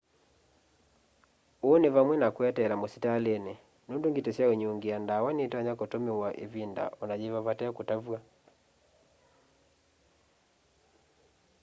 [1.67, 3.53] uu ni vamwe na kweteela musitalini
[3.87, 8.19] nundu ngiti syaunyungia ndawa nitonya kutumiwa ivinda ona yiva vate kutavw'a